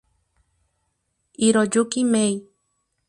Hiroyuki 1.43 2.05
Mae 2.13 2.33